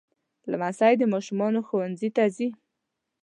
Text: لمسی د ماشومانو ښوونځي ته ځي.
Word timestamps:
لمسی 0.51 0.93
د 0.97 1.03
ماشومانو 1.13 1.59
ښوونځي 1.67 2.09
ته 2.15 2.23
ځي. 2.35 2.49